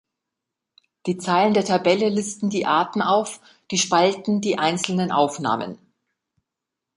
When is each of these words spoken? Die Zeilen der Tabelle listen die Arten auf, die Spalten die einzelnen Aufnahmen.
Die 1.05 1.19
Zeilen 1.19 1.53
der 1.53 1.63
Tabelle 1.63 2.09
listen 2.09 2.49
die 2.49 2.65
Arten 2.65 3.03
auf, 3.03 3.39
die 3.69 3.77
Spalten 3.77 4.41
die 4.41 4.57
einzelnen 4.57 5.11
Aufnahmen. 5.11 5.77